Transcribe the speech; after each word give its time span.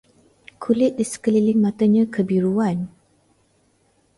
Kulit 0.61 0.93
di 0.97 1.05
sekeliling 1.11 1.59
matanya 1.63 2.03
kebiruan 2.13 2.79